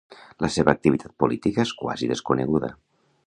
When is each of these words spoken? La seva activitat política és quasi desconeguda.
La 0.43 0.47
seva 0.55 0.73
activitat 0.77 1.13
política 1.25 1.63
és 1.67 1.75
quasi 1.83 2.09
desconeguda. 2.13 2.73